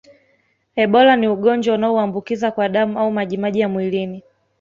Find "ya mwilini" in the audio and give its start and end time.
3.59-4.23